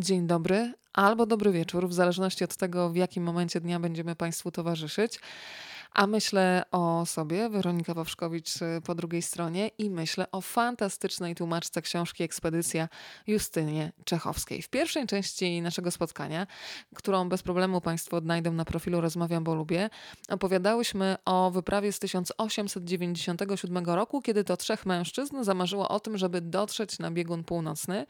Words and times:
dzień 0.00 0.26
dobry 0.26 0.74
albo 0.92 1.26
dobry 1.26 1.52
wieczór, 1.52 1.88
w 1.88 1.92
zależności 1.92 2.44
od 2.44 2.56
tego, 2.56 2.90
w 2.90 2.96
jakim 2.96 3.24
momencie 3.24 3.60
dnia 3.60 3.80
będziemy 3.80 4.16
Państwu 4.16 4.50
towarzyszyć. 4.50 5.20
A 5.92 6.06
myślę 6.06 6.62
o 6.70 7.06
sobie, 7.06 7.48
Weronika 7.48 7.94
Wawrzkowicz 7.94 8.62
y, 8.62 8.80
po 8.84 8.94
drugiej 8.94 9.22
stronie 9.22 9.70
i 9.78 9.90
myślę 9.90 10.30
o 10.32 10.40
fantastycznej 10.40 11.34
tłumaczce 11.34 11.82
książki 11.82 12.24
Ekspedycja 12.24 12.88
Justynie 13.26 13.92
Czechowskiej. 14.04 14.62
W 14.62 14.68
pierwszej 14.68 15.06
części 15.06 15.62
naszego 15.62 15.90
spotkania, 15.90 16.46
którą 16.94 17.28
bez 17.28 17.42
problemu 17.42 17.80
Państwo 17.80 18.16
odnajdą 18.16 18.52
na 18.52 18.64
profilu 18.64 19.00
Rozmawiam, 19.00 19.44
bo 19.44 19.54
lubię, 19.54 19.90
opowiadałyśmy 20.28 21.16
o 21.24 21.50
wyprawie 21.50 21.92
z 21.92 21.98
1897 21.98 23.84
roku, 23.84 24.22
kiedy 24.22 24.44
to 24.44 24.56
trzech 24.56 24.86
mężczyzn 24.86 25.44
zamarzyło 25.44 25.88
o 25.88 26.00
tym, 26.00 26.18
żeby 26.18 26.40
dotrzeć 26.40 26.98
na 26.98 27.10
biegun 27.10 27.44
północny. 27.44 28.06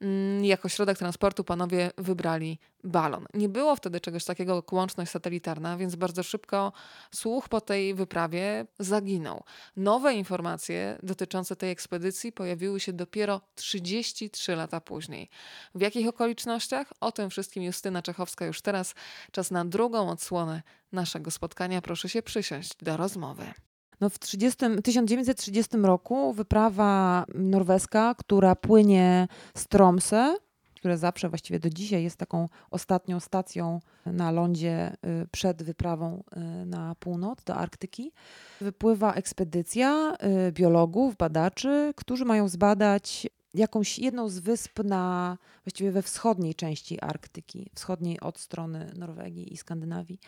Mm, 0.00 0.44
jako 0.44 0.68
środek 0.68 0.98
transportu 0.98 1.44
panowie 1.44 1.90
wybrali 1.98 2.58
balon. 2.84 3.26
Nie 3.34 3.48
było 3.48 3.76
wtedy 3.76 4.00
czegoś 4.00 4.24
takiego 4.24 4.56
jak 4.56 4.72
łączność 4.72 5.10
satelitarna, 5.10 5.76
więc 5.76 5.96
bardzo 5.96 6.22
szybko 6.22 6.72
słuch 7.14 7.48
po 7.48 7.60
tej 7.60 7.94
wyprawie 7.94 8.66
zaginął. 8.78 9.44
Nowe 9.76 10.14
informacje 10.14 10.98
dotyczące 11.02 11.56
tej 11.56 11.70
ekspedycji 11.70 12.32
pojawiły 12.32 12.80
się 12.80 12.92
dopiero 12.92 13.40
33 13.54 14.56
lata 14.56 14.80
później. 14.80 15.28
W 15.74 15.80
jakich 15.80 16.08
okolicznościach? 16.08 16.92
O 17.00 17.12
tym 17.12 17.30
wszystkim 17.30 17.62
Justyna 17.62 18.02
Czechowska 18.02 18.46
już 18.46 18.62
teraz. 18.62 18.94
Czas 19.32 19.50
na 19.50 19.64
drugą 19.64 20.10
odsłonę 20.10 20.62
naszego 20.92 21.30
spotkania. 21.30 21.82
Proszę 21.82 22.08
się 22.08 22.22
przysiąść 22.22 22.76
do 22.82 22.96
rozmowy. 22.96 23.67
No 24.00 24.10
w 24.10 24.18
30, 24.18 24.58
1930 24.84 25.76
roku 25.76 26.32
wyprawa 26.32 27.24
norweska, 27.34 28.14
która 28.18 28.54
płynie 28.54 29.28
z 29.54 29.68
Tromsø, 29.68 30.36
które 30.74 30.98
zawsze 30.98 31.28
właściwie 31.28 31.58
do 31.58 31.70
dzisiaj 31.70 32.02
jest 32.02 32.16
taką 32.16 32.48
ostatnią 32.70 33.20
stacją 33.20 33.80
na 34.06 34.30
lądzie 34.30 34.96
y, 35.22 35.26
przed 35.32 35.62
wyprawą 35.62 36.22
y, 36.62 36.66
na 36.66 36.94
północ 36.94 37.44
do 37.44 37.54
Arktyki. 37.54 38.12
Wypływa 38.60 39.14
ekspedycja 39.14 40.16
y, 40.48 40.52
biologów, 40.52 41.16
badaczy, 41.16 41.92
którzy 41.96 42.24
mają 42.24 42.48
zbadać 42.48 43.28
jakąś 43.54 43.98
jedną 43.98 44.28
z 44.28 44.38
wysp 44.38 44.84
na 44.84 45.36
właściwie 45.64 45.92
we 45.92 46.02
wschodniej 46.02 46.54
części 46.54 47.00
Arktyki, 47.00 47.70
wschodniej 47.74 48.20
od 48.20 48.38
strony 48.38 48.92
Norwegii 48.96 49.52
i 49.52 49.56
Skandynawii. 49.56 50.20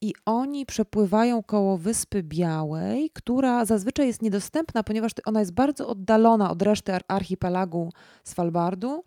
I 0.00 0.14
oni 0.26 0.66
przepływają 0.66 1.42
koło 1.42 1.78
Wyspy 1.78 2.22
Białej, 2.22 3.10
która 3.14 3.64
zazwyczaj 3.64 4.06
jest 4.06 4.22
niedostępna, 4.22 4.82
ponieważ 4.82 5.12
ona 5.24 5.40
jest 5.40 5.52
bardzo 5.52 5.88
oddalona 5.88 6.50
od 6.50 6.62
reszty 6.62 6.92
archipelagu 7.08 7.92
Svalbardu. 8.24 9.04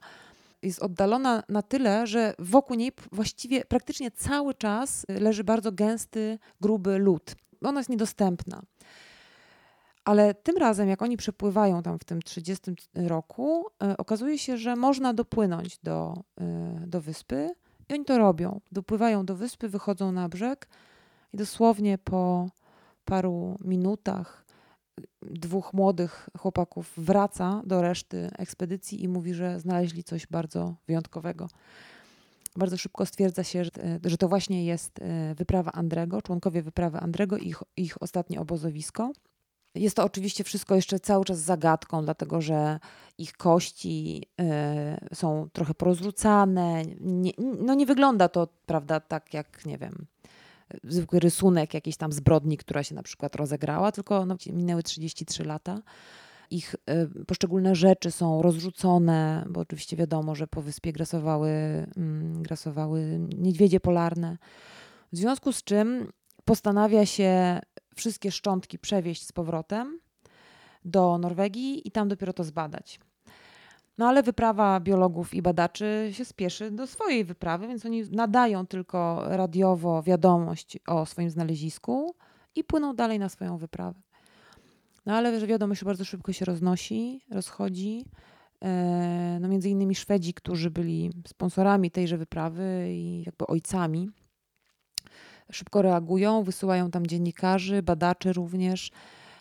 Jest 0.61 0.81
oddalona 0.81 1.43
na 1.49 1.61
tyle, 1.61 2.07
że 2.07 2.33
wokół 2.39 2.75
niej 2.75 2.91
właściwie 3.11 3.65
praktycznie 3.65 4.11
cały 4.11 4.53
czas 4.53 5.05
leży 5.09 5.43
bardzo 5.43 5.71
gęsty, 5.71 6.39
gruby 6.61 6.97
lód. 6.97 7.35
Ona 7.61 7.79
jest 7.79 7.89
niedostępna. 7.89 8.61
Ale 10.05 10.33
tym 10.33 10.57
razem, 10.57 10.89
jak 10.89 11.01
oni 11.01 11.17
przepływają 11.17 11.83
tam 11.83 11.99
w 11.99 12.03
tym 12.03 12.21
30 12.21 12.71
roku, 12.95 13.65
e, 13.83 13.97
okazuje 13.97 14.37
się, 14.37 14.57
że 14.57 14.75
można 14.75 15.13
dopłynąć 15.13 15.77
do, 15.83 16.23
e, 16.41 16.83
do 16.87 17.01
wyspy 17.01 17.49
i 17.89 17.93
oni 17.93 18.05
to 18.05 18.17
robią. 18.17 18.61
Dopływają 18.71 19.25
do 19.25 19.35
wyspy, 19.35 19.69
wychodzą 19.69 20.11
na 20.11 20.29
brzeg 20.29 20.67
i 21.33 21.37
dosłownie 21.37 21.97
po 21.97 22.49
paru 23.05 23.57
minutach 23.63 24.43
dwóch 25.21 25.73
młodych 25.73 26.29
chłopaków 26.37 26.93
wraca 26.97 27.61
do 27.65 27.81
reszty 27.81 28.29
ekspedycji 28.37 29.03
i 29.03 29.07
mówi, 29.07 29.33
że 29.33 29.59
znaleźli 29.59 30.03
coś 30.03 30.27
bardzo 30.27 30.75
wyjątkowego. 30.87 31.47
Bardzo 32.55 32.77
szybko 32.77 33.05
stwierdza 33.05 33.43
się, 33.43 33.63
że, 33.63 33.71
że 34.05 34.17
to 34.17 34.27
właśnie 34.27 34.65
jest 34.65 34.99
e, 35.01 35.35
wyprawa 35.35 35.71
Andrego, 35.71 36.21
członkowie 36.21 36.61
wyprawy 36.61 36.99
Andrego 36.99 37.37
i 37.37 37.47
ich, 37.47 37.63
ich 37.77 38.01
ostatnie 38.01 38.41
obozowisko. 38.41 39.11
Jest 39.75 39.95
to 39.95 40.03
oczywiście 40.03 40.43
wszystko 40.43 40.75
jeszcze 40.75 40.99
cały 40.99 41.25
czas 41.25 41.39
zagadką, 41.39 42.03
dlatego 42.03 42.41
że 42.41 42.79
ich 43.17 43.33
kości 43.33 44.23
y, 45.11 45.15
są 45.15 45.49
trochę 45.53 45.73
porozrzucane. 45.73 46.83
Nie, 46.99 47.31
no 47.37 47.73
nie 47.73 47.85
wygląda 47.85 48.29
to, 48.29 48.47
prawda, 48.65 48.99
tak 48.99 49.33
jak, 49.33 49.65
nie 49.65 49.77
wiem, 49.77 50.05
zwykły 50.83 51.19
rysunek 51.19 51.73
jakiejś 51.73 51.97
tam 51.97 52.11
zbrodni, 52.11 52.57
która 52.57 52.83
się 52.83 52.95
na 52.95 53.03
przykład 53.03 53.35
rozegrała, 53.35 53.91
tylko 53.91 54.25
no, 54.25 54.35
minęły 54.53 54.83
33 54.83 55.43
lata. 55.43 55.81
Ich 56.51 56.75
y, 57.19 57.25
poszczególne 57.25 57.75
rzeczy 57.75 58.11
są 58.11 58.41
rozrzucone, 58.41 59.45
bo 59.49 59.61
oczywiście 59.61 59.97
wiadomo, 59.97 60.35
że 60.35 60.47
po 60.47 60.61
wyspie 60.61 60.93
grasowały, 60.93 61.49
y, 61.49 62.41
grasowały 62.41 63.19
niedźwiedzie 63.37 63.79
polarne. 63.79 64.37
W 65.11 65.17
związku 65.17 65.51
z 65.51 65.63
czym 65.63 66.11
postanawia 66.45 67.05
się 67.05 67.59
wszystkie 67.95 68.31
szczątki 68.31 68.79
przewieźć 68.79 69.27
z 69.27 69.31
powrotem 69.31 69.99
do 70.85 71.17
Norwegii 71.17 71.87
i 71.87 71.91
tam 71.91 72.07
dopiero 72.07 72.33
to 72.33 72.43
zbadać. 72.43 72.99
No 73.97 74.07
ale 74.07 74.23
wyprawa 74.23 74.79
biologów 74.79 75.33
i 75.33 75.41
badaczy 75.41 76.09
się 76.11 76.25
spieszy 76.25 76.71
do 76.71 76.87
swojej 76.87 77.25
wyprawy, 77.25 77.67
więc 77.67 77.85
oni 77.85 78.03
nadają 78.11 78.67
tylko 78.67 79.23
radiowo 79.27 80.03
wiadomość 80.03 80.79
o 80.87 81.05
swoim 81.05 81.29
znalezisku 81.29 82.15
i 82.55 82.63
płyną 82.63 82.95
dalej 82.95 83.19
na 83.19 83.29
swoją 83.29 83.57
wyprawę. 83.57 83.99
No 85.05 85.13
ale 85.13 85.39
że 85.39 85.47
wiadomość 85.47 85.83
bardzo 85.83 86.05
szybko 86.05 86.33
się 86.33 86.45
roznosi, 86.45 87.21
rozchodzi. 87.31 88.05
E, 88.61 89.37
no 89.41 89.47
między 89.47 89.69
innymi 89.69 89.95
Szwedzi, 89.95 90.33
którzy 90.33 90.71
byli 90.71 91.11
sponsorami 91.27 91.91
tejże 91.91 92.17
wyprawy 92.17 92.87
i 92.89 93.23
jakby 93.25 93.47
ojcami 93.47 94.09
szybko 95.53 95.81
reagują, 95.81 96.43
wysyłają 96.43 96.91
tam 96.91 97.07
dziennikarzy, 97.07 97.81
badaczy 97.81 98.33
również. 98.33 98.91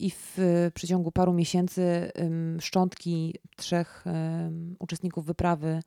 I 0.00 0.10
w 0.10 0.38
przeciągu 0.74 1.12
paru 1.12 1.32
miesięcy 1.32 2.12
szczątki 2.60 3.34
trzech 3.56 4.04
uczestników 4.78 5.24
wyprawy 5.24 5.82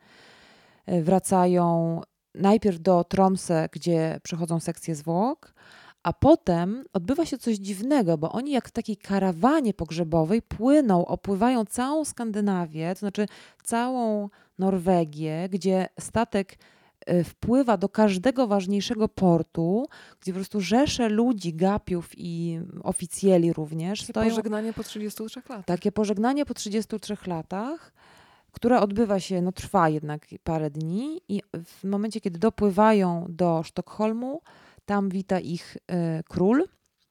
e, 0.85 1.01
wracają 1.01 2.01
najpierw 2.35 2.79
do 2.79 3.03
Tromsø, 3.03 3.67
gdzie 3.71 4.19
przechodzą 4.23 4.59
sekcję 4.59 4.95
zwłok, 4.95 5.53
a 6.03 6.13
potem 6.13 6.83
odbywa 6.93 7.25
się 7.25 7.37
coś 7.37 7.55
dziwnego, 7.55 8.17
bo 8.17 8.31
oni 8.31 8.51
jak 8.51 8.67
w 8.67 8.71
takiej 8.71 8.97
karawanie 8.97 9.73
pogrzebowej 9.73 10.41
płyną, 10.41 11.05
opływają 11.05 11.65
całą 11.65 12.05
Skandynawię, 12.05 12.93
to 12.93 12.99
znaczy 12.99 13.25
całą 13.63 14.29
Norwegię, 14.59 15.49
gdzie 15.49 15.87
statek 15.99 16.57
Y, 16.57 16.84
wpływa 17.23 17.77
do 17.77 17.89
każdego 17.89 18.47
ważniejszego 18.47 19.07
portu, 19.07 19.85
gdzie 20.21 20.31
po 20.31 20.35
prostu 20.35 20.61
rzesze 20.61 21.09
ludzi, 21.09 21.53
gapiów 21.53 22.09
i 22.17 22.59
oficjeli 22.83 23.53
również 23.53 23.99
Takie 23.99 24.13
stoją. 24.13 24.29
pożegnanie 24.29 24.73
po 24.73 24.83
33 24.83 25.39
latach. 25.49 25.65
Takie 25.65 25.91
pożegnanie 25.91 26.45
po 26.45 26.53
33 26.53 27.17
latach, 27.27 27.93
które 28.51 28.79
odbywa 28.81 29.19
się, 29.19 29.41
no 29.41 29.51
trwa 29.51 29.89
jednak 29.89 30.25
parę 30.43 30.69
dni 30.69 31.21
i 31.29 31.41
w 31.65 31.83
momencie, 31.83 32.21
kiedy 32.21 32.39
dopływają 32.39 33.25
do 33.29 33.63
Sztokholmu, 33.63 34.41
tam 34.85 35.09
wita 35.09 35.39
ich 35.39 35.77
y, 35.77 36.23
król 36.29 36.63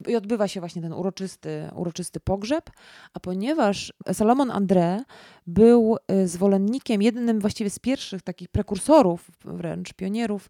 i 0.07 0.15
odbywa 0.15 0.47
się 0.47 0.59
właśnie 0.59 0.81
ten 0.81 0.93
uroczysty, 0.93 1.69
uroczysty 1.75 2.19
pogrzeb, 2.19 2.69
a 3.13 3.19
ponieważ 3.19 3.93
Salomon 4.13 4.49
André 4.49 5.03
był 5.47 5.97
y, 6.11 6.27
zwolennikiem, 6.27 7.01
jednym 7.01 7.39
właściwie 7.39 7.69
z 7.69 7.79
pierwszych 7.79 8.21
takich 8.21 8.49
prekursorów, 8.49 9.31
wręcz 9.45 9.93
pionierów, 9.93 10.49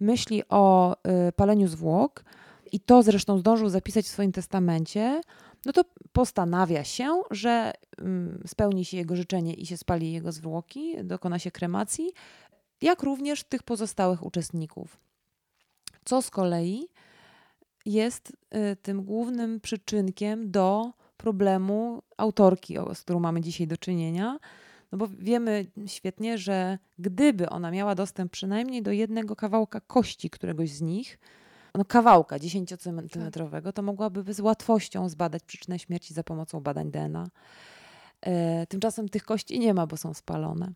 myśli 0.00 0.42
o 0.48 0.96
y, 1.28 1.32
paleniu 1.32 1.68
zwłok, 1.68 2.24
i 2.72 2.80
to 2.80 3.02
zresztą 3.02 3.38
zdążył 3.38 3.68
zapisać 3.68 4.04
w 4.04 4.08
swoim 4.08 4.32
testamencie, 4.32 5.20
no 5.64 5.72
to 5.72 5.84
postanawia 6.12 6.84
się, 6.84 7.22
że 7.30 7.72
mm, 7.98 8.42
spełni 8.46 8.84
się 8.84 8.96
jego 8.96 9.16
życzenie 9.16 9.54
i 9.54 9.66
się 9.66 9.76
spali 9.76 10.12
jego 10.12 10.32
zwłoki, 10.32 11.04
dokona 11.04 11.38
się 11.38 11.50
kremacji, 11.50 12.12
jak 12.82 13.02
również 13.02 13.44
tych 13.44 13.62
pozostałych 13.62 14.26
uczestników. 14.26 15.00
Co 16.04 16.22
z 16.22 16.30
kolei 16.30 16.88
jest 17.84 18.32
y, 18.72 18.76
tym 18.76 19.04
głównym 19.04 19.60
przyczynkiem 19.60 20.50
do 20.50 20.92
problemu 21.16 22.02
autorki, 22.16 22.76
z 22.94 23.00
którą 23.00 23.20
mamy 23.20 23.40
dzisiaj 23.40 23.66
do 23.66 23.76
czynienia. 23.76 24.38
No 24.92 24.98
bo 24.98 25.08
wiemy 25.18 25.66
świetnie, 25.86 26.38
że 26.38 26.78
gdyby 26.98 27.50
ona 27.50 27.70
miała 27.70 27.94
dostęp 27.94 28.32
przynajmniej 28.32 28.82
do 28.82 28.92
jednego 28.92 29.36
kawałka 29.36 29.80
kości 29.80 30.30
któregoś 30.30 30.70
z 30.70 30.80
nich, 30.80 31.18
no 31.74 31.84
kawałka 31.84 32.38
10-centymetrowego, 32.38 33.72
to 33.72 33.82
mogłaby 33.82 34.34
z 34.34 34.40
łatwością 34.40 35.08
zbadać 35.08 35.42
przyczynę 35.44 35.78
śmierci 35.78 36.14
za 36.14 36.22
pomocą 36.22 36.60
badań 36.60 36.90
DNA. 36.90 37.26
E, 38.20 38.66
tymczasem 38.66 39.08
tych 39.08 39.24
kości 39.24 39.58
nie 39.58 39.74
ma, 39.74 39.86
bo 39.86 39.96
są 39.96 40.14
spalone 40.14 40.72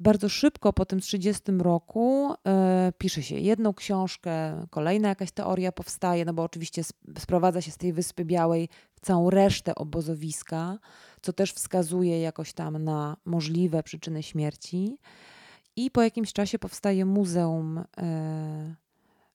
bardzo 0.00 0.28
szybko 0.28 0.72
po 0.72 0.84
tym 0.86 1.00
30 1.00 1.42
roku 1.58 2.32
y, 2.32 2.92
pisze 2.98 3.22
się 3.22 3.34
jedną 3.34 3.74
książkę, 3.74 4.66
kolejna 4.70 5.08
jakaś 5.08 5.32
teoria 5.32 5.72
powstaje, 5.72 6.24
no 6.24 6.34
bo 6.34 6.42
oczywiście 6.42 6.82
sprowadza 7.18 7.60
się 7.60 7.70
z 7.70 7.76
tej 7.76 7.92
Wyspy 7.92 8.24
Białej 8.24 8.68
całą 9.02 9.30
resztę 9.30 9.74
obozowiska, 9.74 10.78
co 11.22 11.32
też 11.32 11.52
wskazuje 11.52 12.20
jakoś 12.20 12.52
tam 12.52 12.84
na 12.84 13.16
możliwe 13.24 13.82
przyczyny 13.82 14.22
śmierci. 14.22 14.98
I 15.76 15.90
po 15.90 16.02
jakimś 16.02 16.32
czasie 16.32 16.58
powstaje 16.58 17.04
Muzeum 17.04 17.84
e, 17.98 18.74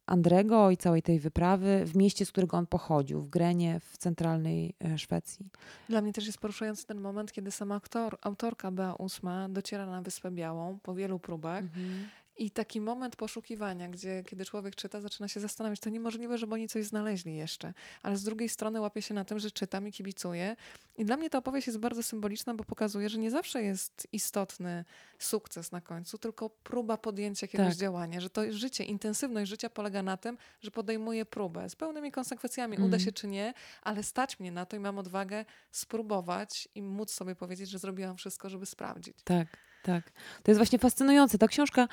Andrego 0.08 0.72
i 0.72 0.78
całej 0.78 1.02
tej 1.02 1.20
wyprawy 1.20 1.86
w 1.86 1.96
mieście, 1.96 2.26
z 2.26 2.32
którego 2.32 2.58
on 2.58 2.68
pochodził, 2.68 3.22
w 3.22 3.30
Grenie 3.30 3.80
w 3.80 3.98
centralnej 3.98 4.74
e, 4.86 4.98
Szwecji. 4.98 5.50
Dla 5.90 6.02
mnie 6.02 6.14
też 6.14 6.26
jest 6.26 6.38
poruszający 6.38 6.86
ten 6.86 7.02
moment, 7.02 7.32
kiedy 7.32 7.52
sama 7.52 7.76
aktor, 7.76 8.18
autorka 8.22 8.72
Bea 8.72 8.94
Usma 8.94 9.50
dociera 9.50 9.86
na 9.86 10.02
Wyspę 10.02 10.32
Białą 10.32 10.80
po 10.84 10.96
wielu 10.96 11.20
próbach 11.20 11.64
Mhm. 11.64 12.08
I 12.38 12.52
taki 12.52 12.82
moment 12.82 13.16
poszukiwania, 13.16 13.90
gdzie 13.90 14.24
kiedy 14.28 14.46
człowiek 14.46 14.76
czyta, 14.76 15.02
zaczyna 15.02 15.28
się 15.28 15.40
zastanawiać, 15.40 15.80
to 15.80 15.90
niemożliwe, 15.90 16.38
żeby 16.38 16.54
oni 16.54 16.68
coś 16.68 16.86
znaleźli 16.86 17.36
jeszcze. 17.36 17.74
Ale 18.04 18.18
z 18.18 18.24
drugiej 18.24 18.50
strony 18.50 18.82
łapie 18.82 19.02
się 19.02 19.14
na 19.14 19.26
tym, 19.26 19.40
że 19.40 19.52
czytam 19.52 19.88
i 19.88 19.92
kibicuję. 19.92 20.56
I 20.98 21.06
dla 21.06 21.18
mnie 21.18 21.30
ta 21.30 21.38
opowieść 21.38 21.68
jest 21.68 21.80
bardzo 21.80 22.04
symboliczna, 22.04 22.54
bo 22.54 22.64
pokazuje, 22.64 23.10
że 23.10 23.18
nie 23.18 23.32
zawsze 23.32 23.64
jest 23.64 24.08
istotny 24.12 24.86
sukces 25.20 25.72
na 25.72 25.82
końcu, 25.82 26.18
tylko 26.18 26.50
próba 26.50 26.98
podjęcia 26.98 27.44
jakiegoś 27.44 27.68
Tak. 27.68 27.76
działania. 27.78 28.22
Że 28.22 28.30
to 28.30 28.52
życie, 28.52 28.84
intensywność 28.84 29.50
życia 29.50 29.70
polega 29.70 30.04
na 30.04 30.18
tym, 30.18 30.38
że 30.62 30.72
podejmuję 30.72 31.26
próbę 31.26 31.70
z 31.70 31.76
pełnymi 31.76 32.12
konsekwencjami. 32.12 32.74
Uda 32.78 32.84
Mhm. 32.86 33.04
się 33.04 33.12
czy 33.12 33.28
nie, 33.28 33.54
ale 33.82 34.04
stać 34.04 34.40
mnie 34.40 34.52
na 34.52 34.66
to 34.66 34.76
i 34.76 34.80
mam 34.80 34.98
odwagę 34.98 35.46
spróbować 35.72 36.70
i 36.76 36.82
móc 36.82 37.12
sobie 37.12 37.36
powiedzieć, 37.36 37.70
że 37.70 37.80
zrobiłam 37.80 38.18
wszystko, 38.18 38.50
żeby 38.50 38.66
sprawdzić. 38.66 39.18
Tak, 39.24 39.48
tak. 39.84 40.12
To 40.44 40.52
jest 40.52 40.60
właśnie 40.60 40.80
fascynujące. 40.80 41.38
Ta 41.38 41.48
książka, 41.48 41.88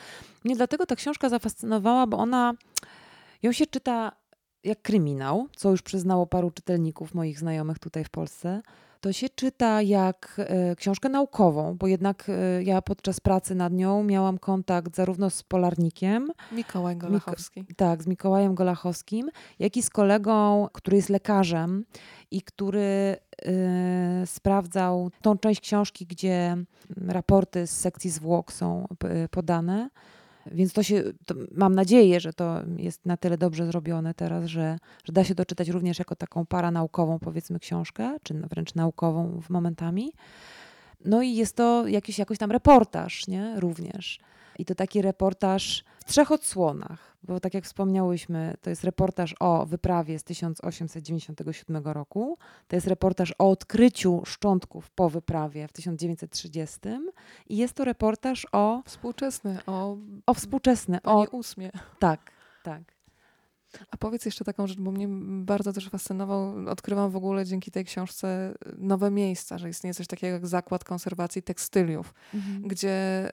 mnie 0.45 0.57
dlatego 0.57 0.87
ta 0.87 0.97
książka 0.97 1.29
zafascynowała, 1.29 2.07
bo 2.07 2.19
ona, 2.19 2.55
ją 3.43 3.53
się 3.53 3.67
czyta 3.67 4.13
jak 4.65 4.83
kryminał, 4.83 5.49
co 5.57 5.71
już 5.71 5.83
przyznało 5.83 6.27
paru 6.27 6.51
czytelników 6.51 7.15
moich 7.15 7.39
znajomych 7.39 7.79
tutaj 7.79 8.05
w 8.05 8.11
Polsce. 8.11 8.63
To 9.01 9.13
się 9.13 9.29
czyta 9.29 9.83
jak 9.83 10.37
e, 10.39 10.77
książkę 10.77 11.09
naukową, 11.09 11.77
bo 11.77 11.87
jednak 11.87 12.27
e, 12.29 12.63
ja 12.63 12.83
podczas 12.83 13.21
pracy 13.21 13.55
nad 13.55 13.73
nią 13.73 14.05
miałam 14.05 14.39
kontakt 14.39 14.97
zarówno 14.97 15.31
z 15.31 15.43
Polarnikiem, 15.43 16.31
Mikołaj 16.53 16.97
Golachowski. 16.97 17.65
tak, 17.77 18.03
z 18.03 18.07
Mikołajem 18.07 18.55
Golachowskim, 18.55 19.31
jak 19.59 19.77
i 19.77 19.83
z 19.83 19.91
kolegą, 19.91 20.69
który 20.73 20.97
jest 20.97 21.09
lekarzem 21.09 21.85
i 22.31 22.43
który 22.43 23.17
y, 23.47 23.53
sprawdzał 24.26 25.11
tą 25.23 25.38
część 25.38 25.61
książki, 25.61 26.06
gdzie 26.06 26.56
raporty 27.06 27.67
z 27.67 27.71
sekcji 27.71 28.11
zwłok 28.11 28.53
są 28.53 28.87
p- 28.99 29.29
podane. 29.31 29.91
Więc 30.47 30.73
to 30.73 30.82
się, 30.82 31.03
to 31.26 31.35
mam 31.53 31.75
nadzieję, 31.75 32.21
że 32.21 32.32
to 32.32 32.61
jest 32.76 33.06
na 33.06 33.17
tyle 33.17 33.38
dobrze 33.38 33.67
zrobione 33.67 34.15
teraz, 34.15 34.44
że, 34.44 34.79
że 35.05 35.12
da 35.12 35.25
się 35.25 35.35
doczytać 35.35 35.69
również 35.69 35.99
jako 35.99 36.17
taką 36.17 36.47
paranaukową, 36.47 37.19
powiedzmy, 37.19 37.59
książkę, 37.59 38.17
czy 38.23 38.35
wręcz 38.35 38.75
naukową 38.75 39.41
w 39.41 39.50
momentami. 39.50 40.12
No 41.05 41.23
i 41.23 41.35
jest 41.35 41.56
to 41.56 41.88
jakiś, 41.88 42.19
jakoś 42.19 42.38
tam 42.38 42.50
reportaż, 42.53 43.27
nie? 43.29 43.61
Również. 43.61 44.20
I 44.59 44.65
to 44.65 44.75
taki 44.75 45.03
reportaż 45.03 45.85
w 45.99 46.05
trzech 46.05 46.32
odsłonach, 46.32 47.14
bo 47.25 47.41
tak 47.41 47.55
jak 47.55 47.65
wspomniałyśmy, 47.65 48.55
to 48.61 48.71
jest 48.71 48.85
reportaż 48.85 49.35
o 49.41 49.67
wyprawie 49.67 50.19
z 50.19 50.25
1897 50.25 51.76
roku, 51.85 52.38
to 52.69 52.76
jest 52.76 52.87
reportaż 52.87 53.35
o 53.38 53.50
odkryciu 53.50 54.23
szczątków 54.25 54.91
po 54.91 55.11
wyprawie 55.11 55.69
w 55.69 55.73
1930 55.73 56.79
i 57.49 57.56
jest 57.56 57.75
to 57.75 57.85
reportaż 57.85 58.47
o, 58.53 58.82
Współczesny, 58.87 59.59
o 59.67 59.97
o 60.26 60.35
współczesny, 60.35 61.03
o 61.03 61.26
ósmie. 61.31 61.71
tak, 61.99 62.31
tak. 62.62 62.94
A 63.91 63.97
powiedz 63.97 64.25
jeszcze 64.25 64.44
taką 64.44 64.67
rzecz, 64.67 64.81
bo 64.81 64.91
mnie 64.93 65.09
bardzo 65.44 65.73
też 65.73 65.88
fascynował. 65.88 66.55
Odkrywam 66.69 67.11
w 67.11 67.17
ogóle 67.17 67.44
dzięki 67.44 67.70
tej 67.70 67.85
książce 67.85 68.55
nowe 68.79 69.11
miejsca, 69.11 69.59
że 69.59 69.69
istnieje 69.69 69.94
coś 69.94 70.06
takiego 70.06 70.32
jak 70.32 70.47
zakład 70.47 70.85
konserwacji 70.85 71.43
tekstyliów, 71.43 72.15
gdzie 72.61 73.29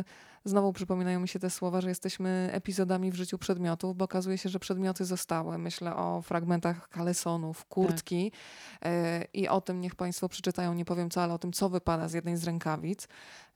y, 0.00 0.04
znowu 0.48 0.72
przypominają 0.72 1.20
mi 1.20 1.28
się 1.28 1.38
te 1.38 1.50
słowa, 1.50 1.80
że 1.80 1.88
jesteśmy 1.88 2.50
epizodami 2.52 3.10
w 3.10 3.14
życiu 3.14 3.38
przedmiotów, 3.38 3.96
bo 3.96 4.04
okazuje 4.04 4.38
się, 4.38 4.48
że 4.48 4.58
przedmioty 4.58 5.04
zostały. 5.04 5.58
Myślę 5.58 5.96
o 5.96 6.22
fragmentach 6.22 6.88
kalesonów, 6.88 7.64
kurtki 7.64 8.32
y, 8.84 8.88
i 9.32 9.48
o 9.48 9.60
tym 9.60 9.80
niech 9.80 9.94
Państwo 9.94 10.28
przeczytają, 10.28 10.74
nie 10.74 10.84
powiem 10.84 11.10
co, 11.10 11.22
ale 11.22 11.34
o 11.34 11.38
tym, 11.38 11.52
co 11.52 11.68
wypada 11.68 12.08
z 12.08 12.12
jednej 12.12 12.36
z 12.36 12.44
rękawic, 12.44 13.08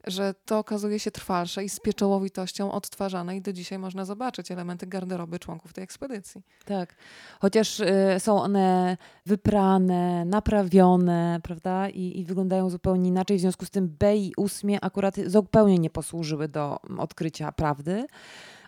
że 0.06 0.34
to 0.44 0.58
okazuje 0.58 0.98
się 0.98 1.10
trwalsze 1.10 1.64
i 1.64 1.68
z 1.68 1.80
pieczołowitością 1.80 2.72
odtwarzane 2.72 3.36
i 3.36 3.40
do 3.40 3.52
dzisiaj 3.52 3.78
można 3.78 4.04
zobaczyć 4.04 4.50
elementy 4.50 4.86
garderoby 4.86 5.38
członków 5.38 5.72
tej 5.72 5.84
ekspedycji. 5.84 6.42
Tak. 6.64 6.94
Chociaż 7.40 7.80
y, 7.80 7.86
są 8.18 8.42
one 8.42 8.96
wyprane, 9.26 10.24
naprawione, 10.24 11.40
prawda? 11.42 11.88
I, 11.88 12.20
I 12.20 12.24
wyglądają 12.24 12.70
zupełnie 12.70 13.08
inaczej. 13.08 13.38
W 13.38 13.40
związku 13.40 13.64
z 13.64 13.70
tym 13.70 13.96
B 13.98 14.16
i 14.16 14.32
ósmie 14.36 14.84
akurat 14.84 15.14
zupełnie 15.26 15.78
nie 15.78 15.90
posłużyły 15.90 16.48
do 16.48 16.78
mm, 16.84 17.00
odkrycia 17.00 17.52
prawdy. 17.52 18.06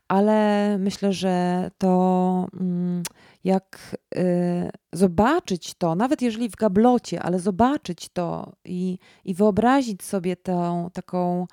Ale 0.09 0.79
myślę, 0.79 1.13
że 1.13 1.71
to 1.79 2.47
mm, 2.61 3.03
jak 3.45 3.97
y, 4.17 4.71
zobaczyć 4.93 5.75
to, 5.75 5.95
nawet 5.95 6.23
jeżeli 6.23 6.49
w 6.49 6.57
gablocie, 6.57 7.23
ale 7.23 7.41
zobaczyć 7.41 8.09
to 8.09 8.53
i, 8.65 8.99
i 9.25 9.35
wyobrazić 9.35 10.03
sobie 10.03 10.37
tą 10.37 10.91
taką, 10.93 11.47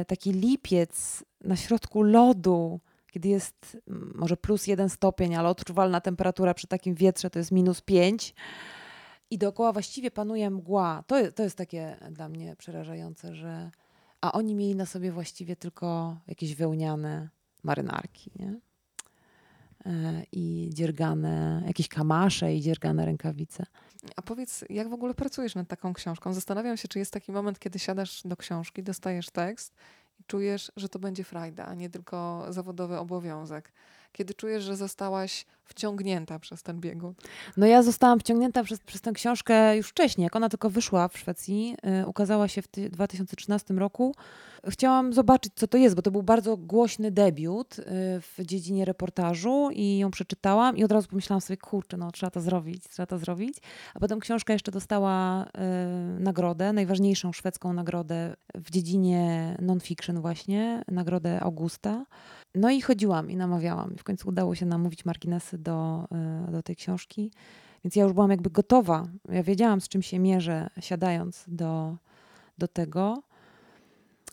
y, 0.00 0.04
taki 0.04 0.32
lipiec 0.32 1.24
na 1.40 1.56
środku 1.56 2.02
lodu, 2.02 2.80
kiedy 3.10 3.28
jest 3.28 3.78
może 4.14 4.36
plus 4.36 4.66
jeden 4.66 4.88
stopień, 4.88 5.34
ale 5.34 5.48
odczuwalna 5.48 6.00
temperatura 6.00 6.54
przy 6.54 6.66
takim 6.66 6.94
wietrze 6.94 7.30
to 7.30 7.38
jest 7.38 7.52
minus 7.52 7.80
pięć 7.80 8.34
i 9.30 9.38
dookoła 9.38 9.72
właściwie 9.72 10.10
panuje 10.10 10.50
mgła. 10.50 11.04
To, 11.06 11.32
to 11.32 11.42
jest 11.42 11.56
takie 11.56 11.96
dla 12.10 12.28
mnie 12.28 12.56
przerażające, 12.56 13.34
że 13.34 13.70
a 14.20 14.32
oni 14.32 14.54
mieli 14.54 14.74
na 14.74 14.86
sobie 14.86 15.12
właściwie 15.12 15.56
tylko 15.56 16.16
jakieś 16.26 16.54
wełniane 16.54 17.28
marynarki, 17.62 18.30
nie? 18.36 18.60
E, 19.86 20.22
I 20.32 20.70
dziergane, 20.72 21.62
jakieś 21.66 21.88
kamasze 21.88 22.54
i 22.54 22.60
dziergane 22.60 23.06
rękawice. 23.06 23.66
A 24.16 24.22
powiedz, 24.22 24.64
jak 24.70 24.88
w 24.88 24.92
ogóle 24.92 25.14
pracujesz 25.14 25.54
nad 25.54 25.68
taką 25.68 25.92
książką? 25.92 26.34
Zastanawiam 26.34 26.76
się, 26.76 26.88
czy 26.88 26.98
jest 26.98 27.12
taki 27.12 27.32
moment, 27.32 27.58
kiedy 27.58 27.78
siadasz 27.78 28.22
do 28.24 28.36
książki, 28.36 28.82
dostajesz 28.82 29.30
tekst 29.30 29.74
i 30.20 30.24
czujesz, 30.24 30.72
że 30.76 30.88
to 30.88 30.98
będzie 30.98 31.24
frajda, 31.24 31.66
a 31.66 31.74
nie 31.74 31.90
tylko 31.90 32.46
zawodowy 32.48 32.98
obowiązek. 32.98 33.72
Kiedy 34.12 34.34
czujesz, 34.34 34.64
że 34.64 34.76
zostałaś 34.76 35.46
wciągnięta 35.64 36.38
przez 36.38 36.62
ten 36.62 36.80
biegun. 36.80 37.14
No 37.56 37.66
ja 37.66 37.82
zostałam 37.82 38.20
wciągnięta 38.20 38.64
przez, 38.64 38.78
przez 38.80 39.00
tę 39.00 39.12
książkę 39.12 39.76
już 39.76 39.88
wcześniej, 39.88 40.24
jak 40.24 40.36
ona 40.36 40.48
tylko 40.48 40.70
wyszła 40.70 41.08
w 41.08 41.18
Szwecji, 41.18 41.76
y, 42.02 42.06
ukazała 42.06 42.48
się 42.48 42.62
w 42.62 42.68
ty- 42.68 42.90
2013 42.90 43.74
roku. 43.74 44.14
Chciałam 44.68 45.12
zobaczyć, 45.12 45.52
co 45.56 45.66
to 45.66 45.78
jest, 45.78 45.96
bo 45.96 46.02
to 46.02 46.10
był 46.10 46.22
bardzo 46.22 46.56
głośny 46.56 47.10
debiut 47.10 47.78
y, 47.78 47.84
w 48.20 48.34
dziedzinie 48.44 48.84
reportażu 48.84 49.68
i 49.72 49.98
ją 49.98 50.10
przeczytałam 50.10 50.76
i 50.76 50.84
od 50.84 50.92
razu 50.92 51.08
pomyślałam 51.08 51.40
sobie, 51.40 51.56
kurczę, 51.56 51.96
no 51.96 52.10
trzeba 52.12 52.30
to 52.30 52.40
zrobić, 52.40 52.84
trzeba 52.88 53.06
to 53.06 53.18
zrobić. 53.18 53.58
A 53.94 54.00
potem 54.00 54.20
książka 54.20 54.52
jeszcze 54.52 54.72
dostała 54.72 55.44
y, 55.44 55.48
nagrodę, 56.20 56.72
najważniejszą 56.72 57.32
szwedzką 57.32 57.72
nagrodę 57.72 58.36
w 58.54 58.70
dziedzinie 58.70 59.56
non-fiction 59.60 60.20
właśnie, 60.20 60.82
nagrodę 60.88 61.40
Augusta. 61.40 62.04
No 62.54 62.70
i 62.70 62.80
chodziłam 62.80 63.30
i 63.30 63.36
namawiałam. 63.36 63.94
W 63.98 64.04
końcu 64.04 64.28
udało 64.28 64.54
się 64.54 64.66
namówić 64.66 65.04
marginesy 65.04 65.58
do, 65.58 66.08
y, 66.48 66.52
do 66.52 66.62
tej 66.62 66.76
książki. 66.76 67.30
Więc 67.84 67.96
ja 67.96 68.04
już 68.04 68.12
byłam 68.12 68.30
jakby 68.30 68.50
gotowa. 68.50 69.06
Ja 69.28 69.42
wiedziałam, 69.42 69.80
z 69.80 69.88
czym 69.88 70.02
się 70.02 70.18
mierzę, 70.18 70.70
siadając 70.80 71.44
do, 71.48 71.96
do 72.58 72.68
tego. 72.68 73.22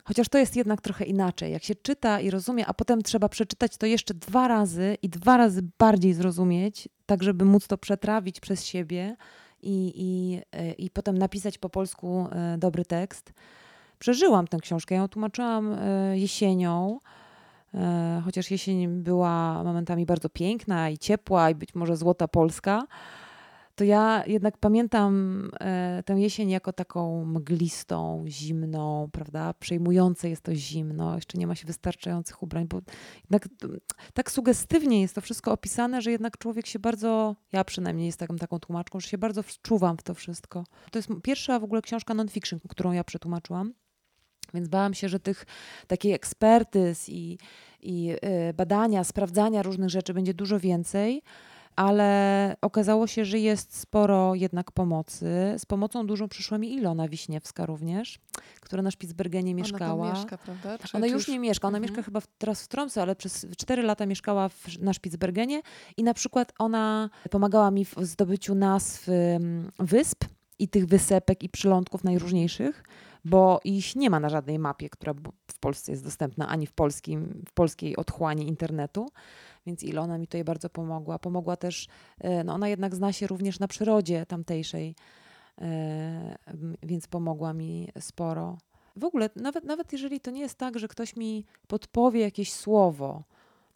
Chociaż 0.04 0.30
to 0.30 0.38
jest 0.38 0.56
jednak 0.56 0.82
trochę 0.82 1.06
inaczej. 1.06 1.52
Jak 1.52 1.64
się 1.64 1.76
czyta 1.76 2.20
i 2.20 2.30
rozumie, 2.30 2.66
a 2.68 2.74
potem 2.74 3.02
trzeba 3.02 3.30
przeczytać 3.30 3.78
to 3.78 3.86
jeszcze 3.86 4.14
dwa 4.14 4.48
razy 4.48 4.98
i 5.02 5.10
dwa 5.10 5.38
razy 5.38 5.62
bardziej 5.80 6.14
zrozumieć, 6.14 6.90
tak 7.06 7.24
żeby 7.24 7.46
móc 7.46 7.68
to 7.68 7.78
przetrawić 7.78 8.40
przez 8.40 8.66
siebie 8.66 9.16
i, 9.62 9.94
i, 9.96 10.38
y, 10.60 10.74
i 10.74 10.90
potem 10.90 11.18
napisać 11.18 11.58
po 11.58 11.70
polsku 11.70 12.28
y, 12.56 12.58
dobry 12.58 12.86
tekst. 12.86 13.34
Przeżyłam 14.00 14.48
tę 14.48 14.58
książkę. 14.58 14.96
Ja 14.96 15.02
ją 15.02 15.08
tłumaczyłam 15.08 15.78
jesienią. 16.14 17.00
E, 17.74 18.22
chociaż 18.26 18.52
jesień 18.52 19.04
była 19.04 19.64
momentami 19.64 20.06
bardzo 20.06 20.30
piękna 20.30 20.90
i 20.90 20.98
ciepła 20.98 21.50
i 21.50 21.56
być 21.56 21.76
może 21.76 21.98
złota 21.98 22.28
Polska, 22.28 22.88
to 23.80 23.84
ja 23.84 24.24
jednak 24.28 24.58
pamiętam 24.58 25.42
e, 25.60 26.04
tę 26.06 26.14
jesień 26.14 26.50
jako 26.50 26.74
taką 26.74 27.26
mglistą, 27.26 28.24
zimną, 28.28 29.10
prawda? 29.12 29.54
Przejmujące 29.54 30.30
jest 30.30 30.42
to 30.42 30.56
zimno, 30.56 31.16
jeszcze 31.16 31.38
nie 31.38 31.48
ma 31.48 31.56
się 31.56 31.68
wystarczających 31.68 32.44
ubrań, 32.44 32.68
bo 32.68 32.82
jednak 33.24 33.48
tak 34.14 34.32
sugestywnie 34.32 35.02
jest 35.02 35.16
to 35.16 35.22
wszystko 35.22 35.52
opisane, 35.52 36.02
że 36.02 36.12
jednak 36.12 36.38
człowiek 36.38 36.68
się 36.68 36.80
bardzo, 36.80 37.36
ja 37.52 37.64
przynajmniej 37.64 38.06
jestem 38.06 38.38
taką 38.38 38.60
tłumaczką, 38.60 39.00
że 39.00 39.08
się 39.08 39.18
bardzo 39.18 39.44
wczuwam 39.44 39.98
w 39.98 40.04
to 40.04 40.14
wszystko. 40.14 40.64
To 40.92 41.00
jest 41.00 41.10
pierwsza 41.24 41.60
w 41.60 41.64
ogóle 41.64 41.82
książka 41.82 42.14
non-fiction, 42.14 42.60
którą 42.70 42.92
ja 42.92 43.04
przetłumaczyłam. 43.04 43.74
Więc 44.54 44.68
bałam 44.68 44.94
się, 44.94 45.10
że 45.10 45.20
tych 45.20 45.46
takiej 45.88 46.14
ekspertyz 46.14 47.10
i, 47.10 47.38
i 47.82 48.12
y, 48.50 48.54
badania, 48.54 49.04
sprawdzania 49.04 49.64
różnych 49.64 49.90
rzeczy 49.90 50.14
będzie 50.14 50.34
dużo 50.34 50.60
więcej. 50.60 51.22
ale 51.76 52.56
okazało 52.62 53.08
się, 53.08 53.26
że 53.26 53.40
jest 53.40 53.78
sporo 53.78 54.36
jednak 54.36 54.72
pomocy. 54.72 55.56
Z 55.58 55.66
pomocą 55.66 56.08
dużą 56.08 56.28
przyszła 56.28 56.58
mi 56.58 56.74
Ilona 56.74 57.08
Wiśniewska 57.08 57.66
również, 57.66 58.20
która 58.62 58.82
na 58.82 58.92
Spitsbergenie 58.92 59.56
mieszkała. 59.56 60.10
Ona 60.10 60.14
mieszka, 60.14 60.38
prawda? 60.38 60.78
Czy, 60.78 60.98
ona 60.98 61.08
już 61.08 61.28
nie 61.28 61.40
mieszka, 61.40 61.68
ona 61.68 61.78
mhm. 61.78 61.92
mieszka 61.92 62.04
chyba 62.04 62.22
teraz 62.38 62.64
w 62.64 62.68
Tromsø, 62.68 63.02
ale 63.02 63.16
przez 63.16 63.48
4 63.58 63.84
lata 63.84 64.06
mieszkała 64.06 64.50
w, 64.50 64.80
na 64.80 64.94
Spitsbergenie 64.94 65.62
i 65.98 66.04
na 66.04 66.14
przykład 66.14 66.54
ona 66.60 67.10
pomagała 67.32 67.72
mi 67.72 67.86
w 67.86 67.96
zdobyciu 68.02 68.56
nazw 68.56 69.08
wysp 69.80 70.26
i 70.60 70.68
tych 70.68 70.86
wysepek 70.86 71.44
i 71.44 71.50
przylądków 71.50 72.04
najróżniejszych, 72.04 72.84
bo 73.26 73.60
ich 73.64 73.96
nie 73.96 74.10
ma 74.10 74.20
na 74.20 74.30
żadnej 74.30 74.60
mapie, 74.60 74.90
która 74.90 75.14
w 75.48 75.60
Polsce 75.60 75.92
jest 75.92 76.04
dostępna, 76.04 76.48
ani 76.48 76.68
w, 76.68 76.72
polskim, 76.72 77.44
w 77.48 77.54
polskiej 77.54 77.98
otchłani 77.98 78.48
internetu. 78.48 79.10
Więc 79.66 79.84
Ilona 79.84 80.18
mi 80.18 80.28
tutaj 80.28 80.44
bardzo 80.44 80.70
pomogła. 80.70 81.20
Pomogła 81.20 81.56
też, 81.56 81.88
e, 82.20 82.44
no 82.44 82.54
ona 82.54 82.68
jednak 82.68 82.96
zna 82.96 83.14
się 83.14 83.28
również 83.28 83.60
na 83.60 83.68
przyrodzie 83.68 84.26
tamtejszej, 84.26 84.96
e, 85.62 86.36
więc 86.84 87.08
pomogła 87.08 87.54
mi 87.54 87.88
sporo. 88.00 88.58
W 88.96 89.04
ogóle, 89.04 89.30
nawet, 89.36 89.64
nawet 89.64 89.92
jeżeli 89.92 90.20
to 90.20 90.32
nie 90.32 90.42
jest 90.42 90.58
tak, 90.58 90.80
że 90.80 90.88
ktoś 90.88 91.16
mi 91.16 91.46
podpowie 91.68 92.22
jakieś 92.22 92.54
słowo, 92.54 93.24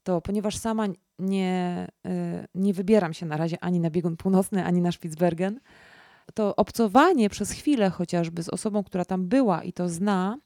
to 0.03 0.21
ponieważ 0.21 0.57
sama 0.57 0.87
nie, 1.19 1.87
e, 2.05 2.47
nie 2.55 2.73
wybieram 2.73 3.13
się 3.13 3.25
na 3.25 3.37
razie 3.37 3.57
ani 3.63 3.79
na 3.79 3.89
biegun 3.89 4.17
północny, 4.17 4.65
ani 4.65 4.81
na 4.81 4.91
Spitsbergen, 4.91 5.59
to 6.33 6.55
obcowanie 6.55 7.29
przez 7.29 7.51
chwilę 7.51 7.89
chociażby 7.89 8.43
z 8.43 8.49
osobą, 8.49 8.83
która 8.83 9.05
tam 9.05 9.27
była 9.27 9.63
i 9.63 9.73
to 9.73 9.89
zna, 9.89 10.37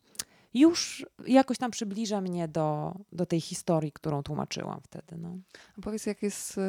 już 0.53 1.05
jakoś 1.27 1.57
tam 1.57 1.71
przybliża 1.71 2.21
mnie 2.21 2.47
do, 2.47 2.95
do 3.11 3.25
tej 3.25 3.41
historii, 3.41 3.91
którą 3.91 4.23
tłumaczyłam 4.23 4.81
wtedy. 4.81 5.17
No. 5.17 5.37
A 5.77 5.81
powiedz, 5.81 6.05
jak 6.05 6.23
jest, 6.23 6.57
y, 6.57 6.61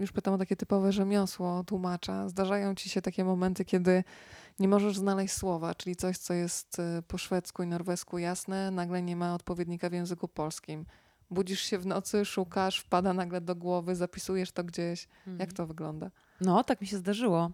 już 0.00 0.12
pytam 0.12 0.34
o 0.34 0.38
takie 0.38 0.56
typowe 0.56 0.92
rzemiosło 0.92 1.64
tłumacza. 1.64 2.28
Zdarzają 2.28 2.74
ci 2.74 2.88
się 2.88 3.02
takie 3.02 3.24
momenty, 3.24 3.64
kiedy 3.64 4.04
nie 4.58 4.68
możesz 4.68 4.98
znaleźć 4.98 5.34
słowa, 5.34 5.74
czyli 5.74 5.96
coś, 5.96 6.18
co 6.18 6.34
jest 6.34 6.78
y, 6.78 7.02
po 7.02 7.18
szwedzku 7.18 7.62
i 7.62 7.66
norwesku 7.66 8.18
jasne, 8.18 8.70
nagle 8.70 9.02
nie 9.02 9.16
ma 9.16 9.34
odpowiednika 9.34 9.90
w 9.90 9.92
języku 9.92 10.28
polskim. 10.28 10.84
Budzisz 11.30 11.60
się 11.60 11.78
w 11.78 11.86
nocy, 11.86 12.24
szukasz, 12.24 12.80
wpada 12.80 13.12
nagle 13.12 13.40
do 13.40 13.56
głowy, 13.56 13.96
zapisujesz 13.96 14.52
to 14.52 14.64
gdzieś. 14.64 15.08
Jak 15.26 15.32
mhm. 15.32 15.50
to 15.50 15.66
wygląda? 15.66 16.10
No, 16.40 16.64
tak 16.64 16.80
mi 16.80 16.86
się 16.86 16.96
zdarzyło, 16.96 17.50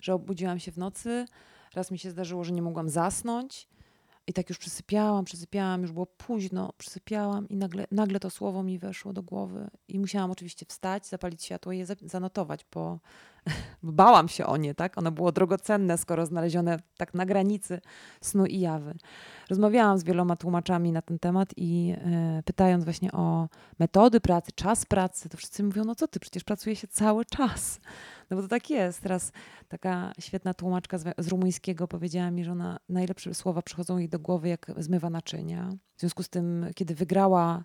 że 0.00 0.14
obudziłam 0.14 0.58
się 0.58 0.72
w 0.72 0.78
nocy. 0.78 1.26
Raz 1.74 1.90
mi 1.90 1.98
się 1.98 2.10
zdarzyło, 2.10 2.44
że 2.44 2.52
nie 2.52 2.62
mogłam 2.62 2.88
zasnąć 2.88 3.68
i 4.26 4.32
tak 4.32 4.48
już 4.48 4.58
przysypiałam, 4.58 5.24
przysypiałam, 5.24 5.82
już 5.82 5.92
było 5.92 6.06
późno, 6.06 6.72
przysypiałam 6.78 7.48
i 7.48 7.56
nagle, 7.56 7.86
nagle 7.90 8.20
to 8.20 8.30
słowo 8.30 8.62
mi 8.62 8.78
weszło 8.78 9.12
do 9.12 9.22
głowy. 9.22 9.70
I 9.88 9.98
musiałam 9.98 10.30
oczywiście 10.30 10.66
wstać, 10.66 11.06
zapalić 11.06 11.44
światło 11.44 11.72
i 11.72 11.78
je 11.78 11.86
zanotować, 12.02 12.66
bo 12.74 13.00
bałam 13.82 14.28
się 14.28 14.46
o 14.46 14.56
nie, 14.56 14.74
tak? 14.74 14.98
Ono 14.98 15.12
było 15.12 15.32
drogocenne, 15.32 15.98
skoro 15.98 16.26
znalezione 16.26 16.78
tak 16.96 17.14
na 17.14 17.26
granicy 17.26 17.80
snu 18.20 18.46
i 18.46 18.60
jawy. 18.60 18.94
Rozmawiałam 19.50 19.98
z 19.98 20.04
wieloma 20.04 20.36
tłumaczami 20.36 20.92
na 20.92 21.02
ten 21.02 21.18
temat 21.18 21.48
i 21.56 21.94
e, 22.04 22.42
pytając 22.44 22.84
właśnie 22.84 23.12
o 23.12 23.48
metody 23.78 24.20
pracy, 24.20 24.52
czas 24.54 24.86
pracy, 24.86 25.28
to 25.28 25.36
wszyscy 25.36 25.62
mówią, 25.62 25.84
no 25.84 25.94
co 25.94 26.08
ty, 26.08 26.20
przecież 26.20 26.44
pracuje 26.44 26.76
się 26.76 26.88
cały 26.88 27.24
czas. 27.24 27.80
No 28.30 28.36
bo 28.36 28.42
to 28.42 28.48
tak 28.48 28.70
jest. 28.70 29.00
Teraz 29.00 29.32
taka 29.68 30.12
świetna 30.18 30.54
tłumaczka 30.54 30.98
z, 30.98 31.14
z 31.18 31.28
rumuńskiego 31.28 31.88
powiedziała 31.88 32.30
mi, 32.30 32.44
że 32.44 32.52
ona 32.52 32.78
najlepsze 32.88 33.34
słowa 33.34 33.62
przychodzą 33.62 33.98
jej 33.98 34.08
do 34.08 34.18
głowy, 34.18 34.48
jak 34.48 34.72
zmywa 34.76 35.10
naczynia. 35.10 35.70
W 35.96 36.00
związku 36.00 36.22
z 36.22 36.28
tym, 36.28 36.66
kiedy 36.74 36.94
wygrała 36.94 37.64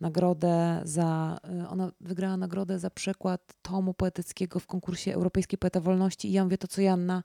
nagrodę 0.00 0.80
za, 0.84 1.38
y, 1.64 1.68
ona 1.68 1.92
wygrała 2.00 2.36
nagrodę 2.36 2.78
za 2.78 2.90
przekład 2.90 3.54
tomu 3.62 3.94
poetyckiego 3.94 4.60
w 4.60 4.66
konkursie 4.66 5.14
Europejskiej 5.14 5.58
Poeta 5.58 5.80
Wolności 5.80 6.28
i 6.28 6.32
ja 6.32 6.44
mówię 6.44 6.58
to, 6.58 6.68
co 6.68 6.80
Janna, 6.80 7.22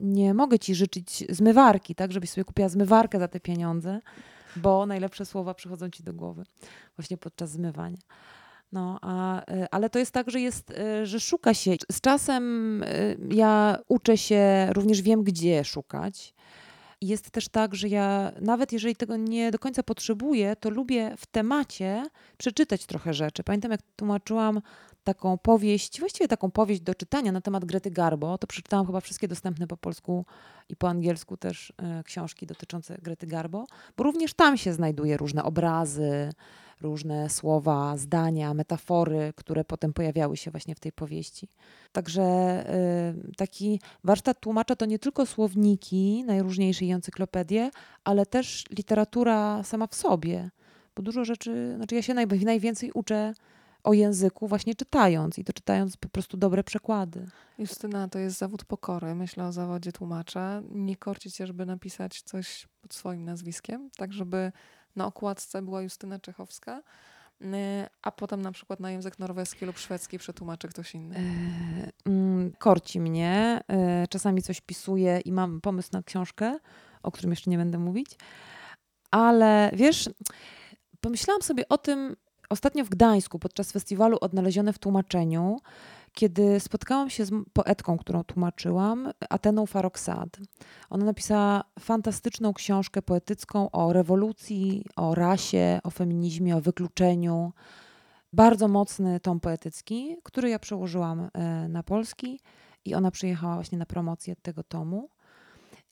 nie 0.00 0.34
mogę 0.34 0.58
ci 0.58 0.74
życzyć 0.74 1.24
zmywarki, 1.28 1.94
tak, 1.94 2.12
żebyś 2.12 2.30
sobie 2.30 2.44
kupiła 2.44 2.68
zmywarkę 2.68 3.18
za 3.18 3.28
te 3.28 3.40
pieniądze, 3.40 4.00
bo 4.56 4.86
najlepsze 4.86 5.26
słowa 5.26 5.54
przychodzą 5.54 5.90
ci 5.90 6.02
do 6.02 6.12
głowy 6.12 6.44
właśnie 6.96 7.16
podczas 7.16 7.50
zmywania. 7.50 7.98
No, 8.72 8.98
a, 9.02 9.42
y, 9.52 9.66
ale 9.70 9.90
to 9.90 9.98
jest 9.98 10.12
tak, 10.12 10.30
że 10.30 10.40
jest, 10.40 10.70
y, 10.70 11.06
że 11.06 11.20
szuka 11.20 11.54
się. 11.54 11.74
Z 11.92 12.00
czasem 12.00 12.84
ja 13.30 13.78
uczę 13.88 14.18
się, 14.18 14.68
również 14.72 15.02
wiem, 15.02 15.22
gdzie 15.22 15.64
szukać 15.64 16.34
jest 17.06 17.30
też 17.30 17.48
tak, 17.48 17.74
że 17.74 17.88
ja 17.88 18.32
nawet 18.40 18.72
jeżeli 18.72 18.96
tego 18.96 19.16
nie 19.16 19.50
do 19.50 19.58
końca 19.58 19.82
potrzebuję, 19.82 20.56
to 20.56 20.70
lubię 20.70 21.14
w 21.18 21.26
temacie 21.26 22.06
przeczytać 22.38 22.86
trochę 22.86 23.14
rzeczy. 23.14 23.44
Pamiętam, 23.44 23.70
jak 23.70 23.80
tłumaczyłam 23.96 24.60
taką 25.04 25.38
powieść, 25.38 26.00
właściwie 26.00 26.28
taką 26.28 26.50
powieść 26.50 26.80
do 26.80 26.94
czytania 26.94 27.32
na 27.32 27.40
temat 27.40 27.64
Grety 27.64 27.90
Garbo, 27.90 28.38
to 28.38 28.46
przeczytałam 28.46 28.86
chyba 28.86 29.00
wszystkie 29.00 29.28
dostępne 29.28 29.66
po 29.66 29.76
polsku 29.76 30.26
i 30.68 30.76
po 30.76 30.88
angielsku 30.88 31.36
też 31.36 31.72
e, 31.76 32.02
książki 32.04 32.46
dotyczące 32.46 32.98
Grety 33.02 33.26
Garbo, 33.26 33.66
bo 33.96 34.04
również 34.04 34.34
tam 34.34 34.56
się 34.56 34.72
znajduje 34.72 35.16
różne 35.16 35.44
obrazy, 35.44 36.32
różne 36.80 37.30
słowa, 37.30 37.96
zdania, 37.96 38.54
metafory, 38.54 39.32
które 39.36 39.64
potem 39.64 39.92
pojawiały 39.92 40.36
się 40.36 40.50
właśnie 40.50 40.74
w 40.74 40.80
tej 40.80 40.92
powieści. 40.92 41.48
Także 41.92 42.22
y, 43.30 43.36
taki 43.36 43.80
warsztat 44.04 44.40
tłumacza 44.40 44.76
to 44.76 44.86
nie 44.86 44.98
tylko 44.98 45.26
słowniki 45.26 46.24
najróżniejsze 46.26 46.84
i 46.84 46.92
encyklopedie, 46.92 47.70
ale 48.04 48.26
też 48.26 48.64
literatura 48.70 49.62
sama 49.62 49.86
w 49.86 49.94
sobie. 49.94 50.50
Bo 50.96 51.02
dużo 51.02 51.24
rzeczy, 51.24 51.74
znaczy 51.76 51.94
ja 51.94 52.02
się 52.02 52.14
naj, 52.14 52.26
najwięcej 52.26 52.92
uczę 52.92 53.34
o 53.84 53.92
języku 53.92 54.48
właśnie 54.48 54.74
czytając 54.74 55.38
i 55.38 55.44
to 55.44 55.52
czytając 55.52 55.96
po 55.96 56.08
prostu 56.08 56.36
dobre 56.36 56.64
przekłady. 56.64 57.26
Justyna, 57.58 58.08
to 58.08 58.18
jest 58.18 58.38
zawód 58.38 58.64
pokory. 58.64 59.14
Myślę 59.14 59.46
o 59.46 59.52
zawodzie 59.52 59.92
tłumacza. 59.92 60.62
Nie 60.70 60.96
korcić 60.96 61.36
się, 61.36 61.46
żeby 61.46 61.66
napisać 61.66 62.22
coś 62.22 62.68
pod 62.80 62.94
swoim 62.94 63.24
nazwiskiem, 63.24 63.90
tak 63.96 64.12
żeby 64.12 64.52
na 64.96 65.06
okładce 65.06 65.62
była 65.62 65.82
Justyna 65.82 66.18
Czechowska, 66.18 66.82
y, 67.42 67.46
a 68.02 68.10
potem 68.10 68.42
na 68.42 68.52
przykład 68.52 68.80
na 68.80 68.90
język 68.90 69.18
norweski 69.18 69.64
lub 69.64 69.78
szwedzki 69.78 70.18
przetłumaczy 70.18 70.68
ktoś 70.68 70.94
inny. 70.94 71.16
E, 71.16 72.10
mm, 72.10 72.52
korci 72.58 73.00
mnie. 73.00 73.60
E, 73.68 74.06
czasami 74.08 74.42
coś 74.42 74.60
pisuję 74.60 75.20
i 75.24 75.32
mam 75.32 75.60
pomysł 75.60 75.88
na 75.92 76.02
książkę, 76.02 76.58
o 77.02 77.10
którym 77.10 77.30
jeszcze 77.30 77.50
nie 77.50 77.58
będę 77.58 77.78
mówić. 77.78 78.10
Ale 79.10 79.70
wiesz, 79.72 80.10
pomyślałam 81.00 81.42
sobie 81.42 81.68
o 81.68 81.78
tym 81.78 82.16
ostatnio 82.50 82.84
w 82.84 82.88
Gdańsku 82.88 83.38
podczas 83.38 83.72
festiwalu 83.72 84.18
Odnalezione 84.20 84.72
w 84.72 84.78
tłumaczeniu 84.78 85.56
kiedy 86.14 86.60
spotkałam 86.60 87.10
się 87.10 87.24
z 87.24 87.30
poetką, 87.52 87.98
którą 87.98 88.24
tłumaczyłam, 88.24 89.10
Ateną 89.30 89.66
Faroksad. 89.66 90.28
Ona 90.90 91.04
napisała 91.04 91.64
fantastyczną 91.80 92.52
książkę 92.52 93.02
poetycką 93.02 93.70
o 93.70 93.92
rewolucji, 93.92 94.84
o 94.96 95.14
rasie, 95.14 95.80
o 95.84 95.90
feminizmie, 95.90 96.56
o 96.56 96.60
wykluczeniu. 96.60 97.52
Bardzo 98.32 98.68
mocny 98.68 99.20
tom 99.20 99.40
poetycki, 99.40 100.16
który 100.22 100.48
ja 100.48 100.58
przełożyłam 100.58 101.30
e, 101.32 101.68
na 101.68 101.82
polski 101.82 102.40
i 102.84 102.94
ona 102.94 103.10
przyjechała 103.10 103.54
właśnie 103.54 103.78
na 103.78 103.86
promocję 103.86 104.36
tego 104.36 104.62
tomu. 104.62 105.08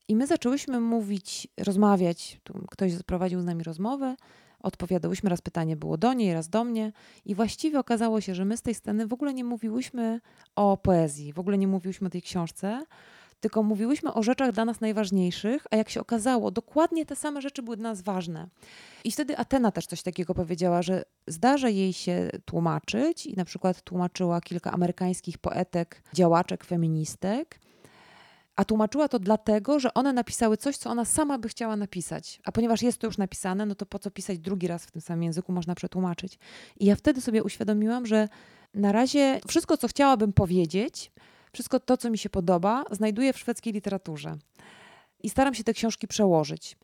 I 0.09 0.16
my 0.16 0.26
zaczęłyśmy 0.26 0.80
mówić, 0.80 1.49
rozmawiać. 1.59 2.40
Ktoś 2.71 2.92
prowadził 3.06 3.40
z 3.40 3.44
nami 3.44 3.64
rozmowę 3.64 4.16
odpowiadałyśmy, 4.62 5.30
raz 5.30 5.40
pytanie 5.40 5.76
było 5.76 5.99
do 5.99 6.12
niej, 6.12 6.35
raz 6.35 6.49
do 6.49 6.64
mnie 6.64 6.92
i 7.25 7.35
właściwie 7.35 7.78
okazało 7.78 8.21
się, 8.21 8.35
że 8.35 8.44
my 8.44 8.56
z 8.56 8.62
tej 8.62 8.75
sceny 8.75 9.06
w 9.06 9.12
ogóle 9.12 9.35
nie 9.35 9.44
mówiłyśmy 9.44 10.21
o 10.56 10.76
poezji, 10.76 11.32
w 11.32 11.38
ogóle 11.38 11.59
nie 11.59 11.68
mówiłyśmy 11.68 12.06
o 12.06 12.11
tej 12.11 12.23
książce, 12.23 12.85
tylko 13.40 13.62
mówiłyśmy 13.62 14.14
o 14.14 14.23
rzeczach 14.23 14.52
dla 14.52 14.64
nas 14.64 14.80
najważniejszych, 14.80 15.66
a 15.71 15.76
jak 15.76 15.90
się 15.90 16.00
okazało, 16.00 16.50
dokładnie 16.50 17.06
te 17.06 17.16
same 17.16 17.42
rzeczy 17.42 17.62
były 17.62 17.76
dla 17.76 17.88
nas 17.88 18.02
ważne. 18.02 18.49
I 19.04 19.12
wtedy 19.12 19.38
Atena 19.38 19.73
też 19.73 19.87
coś 19.87 20.02
takiego 20.02 20.35
powiedziała, 20.35 20.82
że 20.82 21.02
zdarza 21.26 21.68
jej 21.68 21.92
się 21.92 22.30
tłumaczyć 22.44 23.26
i 23.26 23.35
na 23.35 23.44
przykład 23.44 23.82
tłumaczyła 23.82 24.40
kilka 24.40 24.73
amerykańskich 24.73 25.38
poetek, 25.38 26.02
działaczek, 26.14 26.64
feministek 26.64 27.59
a 28.56 28.64
tłumaczyła 28.64 29.09
to 29.09 29.18
dlatego, 29.18 29.80
że 29.80 29.94
one 29.94 30.12
napisały 30.12 30.56
coś, 30.56 30.76
co 30.76 30.90
ona 30.90 31.04
sama 31.04 31.38
by 31.38 31.49
chciała 31.49 31.76
napisać. 31.76 32.40
A 32.44 32.52
ponieważ 32.52 32.82
jest 32.82 32.99
to 32.99 33.06
już 33.06 33.18
napisane, 33.18 33.66
no 33.66 33.75
to 33.75 33.87
po 33.87 33.99
co 33.99 34.11
pisać 34.11 34.38
drugi 34.38 34.66
raz 34.66 34.85
w 34.85 34.90
tym 34.90 35.02
samym 35.02 35.23
języku, 35.23 35.52
można 35.52 35.75
przetłumaczyć. 35.75 36.38
I 36.80 36.87
ja 36.87 36.97
wtedy 36.97 37.21
sobie 37.21 37.42
uświadomiłam, 37.42 38.06
że 38.06 38.28
na 38.75 38.92
razie 38.92 39.40
wszystko, 39.49 39.76
co 39.76 39.88
chciałabym 39.88 40.32
powiedzieć, 40.32 41.12
wszystko 41.52 41.80
to, 41.80 41.97
co 41.97 42.11
mi 42.11 42.18
się 42.18 42.30
podoba, 42.30 42.85
znajduję 42.90 43.32
w 43.32 43.38
szwedzkiej 43.38 43.73
literaturze. 43.73 44.37
I 45.23 45.30
staram 45.30 45.54
się 45.54 45.64
te 45.64 45.75
książki 45.75 46.09
przełożyć. 46.09 46.76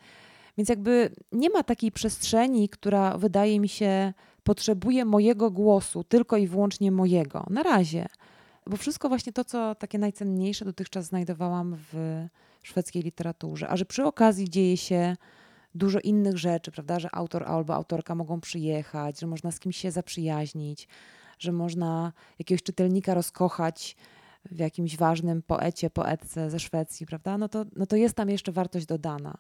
Więc 0.59 0.69
jakby 0.69 1.11
nie 1.33 1.51
ma 1.51 1.63
takiej 1.63 1.93
przestrzeni, 1.93 2.69
która 2.69 3.19
wydaje 3.19 3.61
mi 3.61 3.69
się 3.69 4.13
potrzebuje 4.43 5.05
mojego 5.05 5.51
głosu, 5.51 6.05
tylko 6.05 6.37
i 6.37 6.47
wyłącznie 6.47 6.93
mojego. 6.93 7.47
Na 7.51 7.63
razie 7.63 8.07
bo 8.69 8.77
wszystko 8.77 9.09
właśnie 9.09 9.33
to, 9.33 9.45
co 9.45 9.75
takie 9.75 9.99
najcenniejsze 9.99 10.65
dotychczas 10.65 11.07
znajdowałam 11.07 11.77
w 11.93 12.27
szwedzkiej 12.63 13.03
literaturze, 13.03 13.69
a 13.69 13.77
że 13.77 13.85
przy 13.85 14.05
okazji 14.05 14.51
dzieje 14.51 14.77
się 14.77 15.17
dużo 15.75 16.01
innych 16.01 16.39
rzeczy, 16.39 16.71
prawda, 16.71 17.01
że 17.01 17.15
autor 17.15 17.45
albo 17.45 17.75
autorka 17.75 18.15
mogą 18.15 18.41
przyjechać, 18.41 19.21
że 19.21 19.27
można 19.27 19.51
z 19.51 19.61
kimś 19.61 19.77
się 19.77 19.91
zaprzyjaźnić, 19.91 20.89
że 21.39 21.53
można 21.53 22.13
jakiegoś 22.39 22.63
czytelnika 22.63 23.15
rozkochać 23.15 23.97
w 24.45 24.59
jakimś 24.59 24.97
ważnym 24.97 25.43
poecie, 25.43 25.91
poetce 25.91 26.51
ze 26.51 26.61
Szwecji, 26.61 27.07
prawda? 27.07 27.39
No 27.39 27.49
to, 27.49 27.65
no 27.77 27.87
to 27.87 27.97
jest 27.97 28.15
tam 28.15 28.31
jeszcze 28.31 28.53
wartość 28.53 28.87
dodana. 28.87 29.39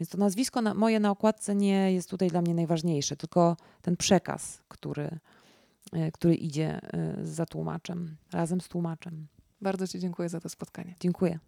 Więc 0.00 0.10
to 0.10 0.18
nazwisko 0.18 0.62
na, 0.62 0.74
moje 0.74 1.00
na 1.00 1.10
okładce 1.10 1.54
nie 1.54 1.92
jest 1.92 2.10
tutaj 2.10 2.28
dla 2.28 2.42
mnie 2.42 2.54
najważniejsze, 2.54 3.16
tylko 3.16 3.56
ten 3.82 3.96
przekaz, 3.96 4.62
który, 4.68 5.18
który 6.12 6.34
idzie 6.34 6.80
e, 6.82 7.16
za 7.24 7.46
tłumaczem, 7.46 8.16
razem 8.32 8.60
z 8.60 8.68
tłumaczem. 8.68 9.26
Bardzo 9.60 9.88
Ci 9.88 9.98
dziękuję 9.98 10.28
za 10.28 10.40
to 10.40 10.48
spotkanie. 10.48 10.94
Dziękuję. 11.00 11.38